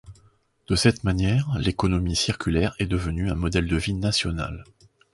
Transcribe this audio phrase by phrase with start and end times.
[0.67, 4.63] De cette manière, l’économie circulaire est devenue un modèle de vie national.